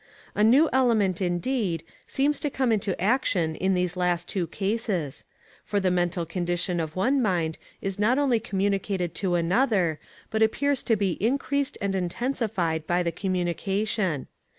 A 0.33 0.43
new 0.43 0.67
element, 0.73 1.21
indeed, 1.21 1.83
seems 2.07 2.39
to 2.39 2.49
come 2.49 2.71
into 2.71 2.99
action 2.99 3.55
in 3.55 3.75
these 3.75 3.95
last 3.95 4.27
two 4.27 4.47
cases; 4.47 5.25
for 5.63 5.79
the 5.79 5.91
mental 5.91 6.25
condition 6.25 6.79
of 6.79 6.95
one 6.95 7.21
mind 7.21 7.59
is 7.83 7.99
not 7.99 8.17
only 8.17 8.39
communicated 8.39 9.13
to 9.13 9.35
another, 9.35 9.99
but 10.31 10.41
it 10.41 10.45
appears 10.45 10.81
to 10.81 10.95
be 10.95 11.23
increased 11.23 11.77
and 11.81 11.93
intensified 11.93 12.87
by 12.87 13.03
the 13.03 13.11
communication. 13.11 14.25